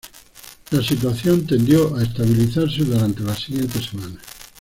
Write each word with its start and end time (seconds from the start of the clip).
La 0.71 0.81
situación 0.81 1.45
tendió 1.45 1.95
a 1.95 2.01
estabilizarse 2.01 2.83
durante 2.85 3.19
las 3.21 3.37
siguientes 3.39 3.85
semanas. 3.85 4.17